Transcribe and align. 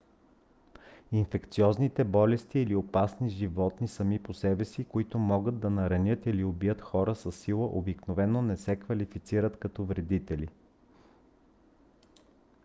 инфекциозните 1.11 2.03
болести 2.03 2.59
или 2.59 2.75
опасни 2.75 3.29
животни 3.29 3.87
сами 3.87 4.19
по 4.23 4.33
себе 4.33 4.65
си 4.65 4.83
които 4.85 5.17
могат 5.19 5.59
да 5.59 5.69
наранят 5.69 6.25
или 6.25 6.43
убият 6.43 6.81
хора 6.81 7.15
със 7.15 7.39
сила 7.39 7.65
обикновено 7.65 8.41
не 8.41 8.57
се 8.57 8.75
квалифицират 8.75 9.57
като 9.59 9.83
вредители 9.85 10.47